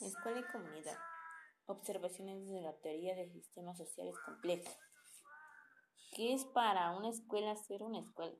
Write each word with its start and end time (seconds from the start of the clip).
Escuela 0.00 0.40
y 0.40 0.44
comunidad. 0.44 0.96
Observaciones 1.66 2.40
desde 2.40 2.62
la 2.62 2.72
teoría 2.78 3.14
de 3.14 3.28
sistemas 3.28 3.76
sociales 3.76 4.14
complejos. 4.24 4.74
¿Qué 6.16 6.32
es 6.32 6.46
para 6.46 6.96
una 6.96 7.10
escuela 7.10 7.54
ser 7.54 7.82
una 7.82 7.98
escuela? 7.98 8.34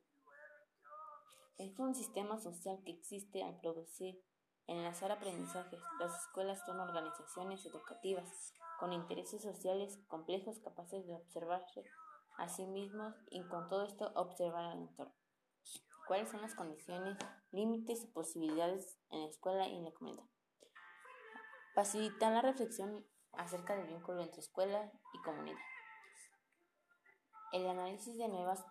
Es 1.59 1.77
un 1.77 1.93
sistema 1.93 2.39
social 2.39 2.81
que 2.83 2.93
existe 2.93 3.43
al 3.43 3.59
producir, 3.59 4.19
enlazar 4.65 5.11
aprendizajes. 5.11 5.79
Las 5.99 6.19
escuelas 6.25 6.65
son 6.65 6.79
organizaciones 6.79 7.63
educativas 7.67 8.55
con 8.79 8.91
intereses 8.91 9.43
sociales 9.43 9.99
complejos 10.07 10.57
capaces 10.61 11.05
de 11.05 11.13
observarse 11.13 11.83
a 12.39 12.49
sí 12.49 12.65
mismos 12.65 13.13
y 13.29 13.47
con 13.49 13.69
todo 13.69 13.83
esto 13.83 14.11
observar 14.15 14.65
al 14.65 14.79
entorno. 14.79 15.13
¿Cuáles 16.07 16.31
son 16.31 16.41
las 16.41 16.55
condiciones, 16.55 17.19
límites 17.51 18.03
y 18.03 18.07
posibilidades 18.07 18.97
en 19.11 19.21
la 19.21 19.27
escuela 19.27 19.67
y 19.67 19.77
en 19.77 19.85
la 19.85 19.91
comunidad? 19.91 20.25
Facilitar 21.81 22.31
la 22.31 22.43
reflexión 22.43 23.03
acerca 23.33 23.75
del 23.75 23.87
vínculo 23.87 24.21
entre 24.21 24.39
escuela 24.39 24.91
y 25.15 25.21
comunidad. 25.23 25.57
El 27.53 27.67
análisis 27.67 28.19
de 28.19 28.27
nuevas 28.27 28.63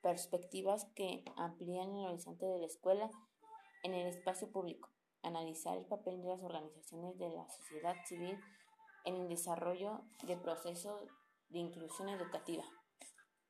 perspectivas 0.00 0.86
que 0.96 1.26
amplían 1.36 1.94
el 1.94 2.06
horizonte 2.06 2.46
de 2.46 2.60
la 2.60 2.64
escuela 2.64 3.10
en 3.82 3.92
el 3.92 4.06
espacio 4.06 4.50
público. 4.50 4.88
Analizar 5.22 5.76
el 5.76 5.84
papel 5.84 6.22
de 6.22 6.28
las 6.28 6.42
organizaciones 6.42 7.18
de 7.18 7.28
la 7.28 7.46
sociedad 7.50 7.96
civil 8.06 8.40
en 9.04 9.16
el 9.16 9.28
desarrollo 9.28 10.00
de 10.22 10.38
procesos 10.38 11.02
de 11.50 11.58
inclusión 11.58 12.08
educativa. 12.08 12.64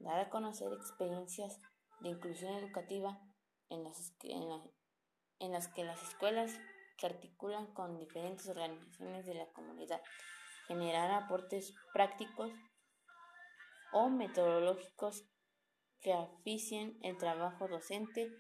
Dar 0.01 0.19
a 0.19 0.29
conocer 0.29 0.73
experiencias 0.73 1.61
de 2.01 2.09
inclusión 2.09 2.53
educativa 2.55 3.21
en 3.69 3.85
las, 3.85 4.13
en 5.39 5.53
las 5.53 5.69
que 5.69 5.85
las 5.85 6.03
escuelas 6.03 6.51
que 6.97 7.07
articulan 7.07 7.73
con 7.75 7.99
diferentes 7.99 8.49
organizaciones 8.49 9.27
de 9.27 9.35
la 9.35 9.47
comunidad, 9.53 10.01
generar 10.67 11.11
aportes 11.11 11.75
prácticos 11.93 12.53
o 13.93 14.09
metodológicos 14.09 15.25
que 16.01 16.13
aficien 16.13 16.99
el 17.03 17.17
trabajo 17.17 17.69
docente 17.69 18.31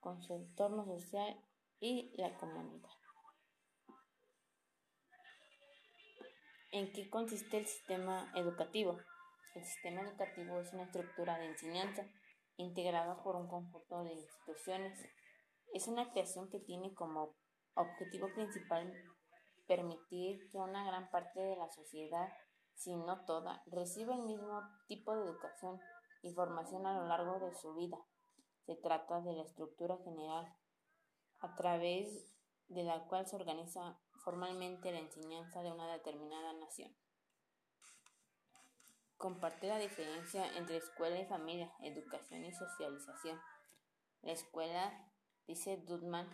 con 0.00 0.22
su 0.22 0.34
entorno 0.34 0.84
social 0.84 1.40
y 1.80 2.12
la 2.16 2.36
comunidad. 2.36 2.90
¿En 6.72 6.90
qué 6.92 7.10
consiste 7.10 7.58
el 7.58 7.66
sistema 7.66 8.32
educativo? 8.34 8.98
El 9.54 9.64
sistema 9.64 10.00
educativo 10.00 10.58
es 10.60 10.72
una 10.72 10.84
estructura 10.84 11.38
de 11.38 11.46
enseñanza 11.46 12.06
integrada 12.56 13.22
por 13.22 13.36
un 13.36 13.46
conjunto 13.46 14.02
de 14.04 14.14
instituciones. 14.14 14.98
Es 15.74 15.86
una 15.86 16.10
creación 16.10 16.48
que 16.48 16.60
tiene 16.60 16.94
como 16.94 17.36
objetivo 17.74 18.28
principal 18.34 18.92
permitir 19.66 20.50
que 20.50 20.58
una 20.58 20.84
gran 20.84 21.10
parte 21.10 21.40
de 21.40 21.56
la 21.56 21.68
sociedad, 21.70 22.32
si 22.74 22.94
no 22.96 23.24
toda, 23.24 23.62
reciba 23.66 24.14
el 24.14 24.22
mismo 24.22 24.62
tipo 24.86 25.14
de 25.14 25.22
educación 25.22 25.80
y 26.22 26.32
formación 26.32 26.86
a 26.86 26.98
lo 26.98 27.06
largo 27.06 27.40
de 27.40 27.54
su 27.54 27.74
vida. 27.74 27.98
Se 28.66 28.76
trata 28.76 29.20
de 29.20 29.32
la 29.32 29.42
estructura 29.42 29.96
general 30.04 30.54
a 31.40 31.54
través 31.56 32.32
de 32.68 32.84
la 32.84 33.04
cual 33.06 33.26
se 33.26 33.36
organiza 33.36 33.98
formalmente 34.24 34.92
la 34.92 35.00
enseñanza 35.00 35.62
de 35.62 35.72
una 35.72 35.90
determinada 35.92 36.52
nación. 36.54 36.94
Comparte 39.16 39.68
la 39.68 39.78
diferencia 39.78 40.46
entre 40.56 40.76
escuela 40.76 41.18
y 41.20 41.26
familia, 41.26 41.72
educación 41.80 42.44
y 42.44 42.52
socialización. 42.52 43.40
La 44.22 44.32
escuela, 44.32 45.12
dice 45.46 45.76
Dudman, 45.76 46.28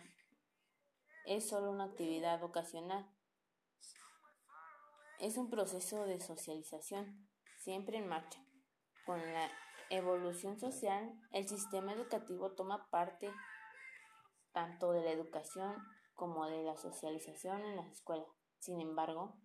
es 1.29 1.47
solo 1.47 1.69
una 1.69 1.83
actividad 1.83 2.43
ocasional. 2.43 3.07
Es 5.19 5.37
un 5.37 5.51
proceso 5.51 6.05
de 6.05 6.19
socialización, 6.19 7.29
siempre 7.59 7.99
en 7.99 8.07
marcha. 8.07 8.43
Con 9.05 9.19
la 9.19 9.47
evolución 9.91 10.59
social, 10.59 11.13
el 11.31 11.47
sistema 11.47 11.93
educativo 11.93 12.55
toma 12.55 12.89
parte 12.89 13.31
tanto 14.53 14.91
de 14.91 15.03
la 15.03 15.11
educación 15.11 15.75
como 16.15 16.47
de 16.47 16.63
la 16.63 16.75
socialización 16.77 17.63
en 17.63 17.75
las 17.75 17.91
escuelas. 17.91 18.27
Sin 18.57 18.81
embargo, 18.81 19.37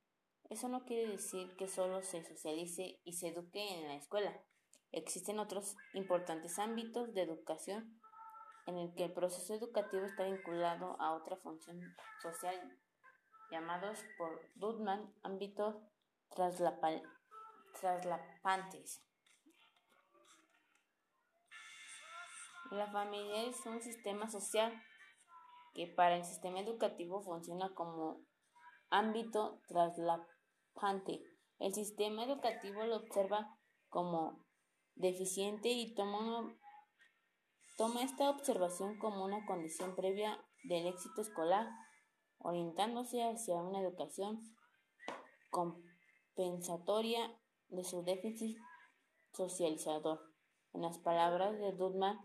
eso 0.49 0.71
no 0.71 0.87
quiere 0.87 1.07
decir 1.11 1.55
que 1.57 1.69
solo 1.69 2.01
se 2.01 2.25
socialice 2.25 2.99
y 3.05 3.13
se 3.13 3.29
eduque 3.29 3.61
en 3.61 3.89
la 3.89 3.97
escuela. 3.97 4.43
Existen 4.91 5.39
otros 5.39 5.77
importantes 5.93 6.59
ámbitos 6.59 7.13
de 7.13 7.21
educación 7.21 8.01
en 8.67 8.79
el 8.79 8.95
que 8.95 9.05
el 9.05 9.13
proceso 9.13 9.55
educativo 9.55 10.05
está 10.05 10.25
vinculado 10.25 10.97
a 11.01 11.13
otra 11.13 11.37
función 11.37 11.81
social, 12.23 12.79
llamados 13.51 14.05
por 14.17 14.41
Dudman 14.55 15.13
ámbitos 15.23 15.77
traslapantes. 16.31 17.03
La 22.71 22.91
familia 22.91 23.43
es 23.45 23.65
un 23.67 23.81
sistema 23.81 24.29
social 24.29 24.73
que 25.75 25.87
para 25.87 26.17
el 26.17 26.25
sistema 26.25 26.61
educativo 26.61 27.21
funciona 27.23 27.75
como 27.75 28.25
ámbito 28.91 29.61
traslapante. 29.69 31.23
El 31.59 31.75
sistema 31.75 32.25
educativo 32.25 32.85
lo 32.85 32.97
observa 32.97 33.59
como 33.89 34.45
deficiente 34.95 35.69
y 35.69 35.95
toma 35.95 36.19
una 36.19 36.57
Toma 37.77 38.03
esta 38.05 38.31
observación 38.31 38.99
como 38.99 39.25
una 39.25 39.45
condición 39.47 39.97
previa 39.97 40.39
del 40.63 40.87
éxito 40.87 41.23
escolar, 41.23 41.67
orientándose 42.39 43.23
hacia 43.25 43.57
una 43.57 43.81
educación 43.81 44.41
compensatoria 45.51 47.37
de 47.69 47.83
su 47.83 48.05
déficit 48.05 48.57
socializador. 49.33 50.21
En 50.73 50.83
las 50.83 50.99
palabras 50.99 51.59
de 51.59 51.73
Dudman, 51.73 52.17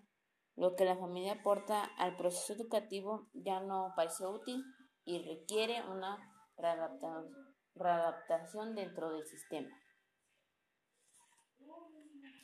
lo 0.56 0.76
que 0.76 0.86
la 0.86 0.98
familia 0.98 1.34
aporta 1.34 1.84
al 1.98 2.16
proceso 2.16 2.54
educativo 2.54 3.28
ya 3.34 3.60
no 3.60 3.94
parece 3.96 4.28
útil 4.28 4.64
y 5.04 5.18
requiere 5.20 5.82
una 5.90 6.18
readaptación 7.74 8.76
dentro 8.76 9.12
del 9.12 9.26
sistema. 9.26 9.70